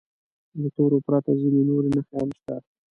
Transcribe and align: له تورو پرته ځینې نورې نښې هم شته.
له 0.61 0.69
تورو 0.75 0.97
پرته 1.05 1.31
ځینې 1.41 1.61
نورې 1.69 1.89
نښې 1.95 2.15
هم 2.21 2.29
شته. 2.37 2.55